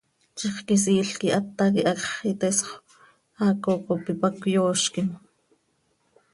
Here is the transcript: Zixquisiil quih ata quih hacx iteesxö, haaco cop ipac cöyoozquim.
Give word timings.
Zixquisiil 0.39 1.09
quih 1.19 1.35
ata 1.39 1.65
quih 1.73 1.85
hacx 1.89 2.01
iteesxö, 2.31 2.69
haaco 3.37 3.71
cop 3.85 4.03
ipac 4.11 4.35
cöyoozquim. 4.41 5.09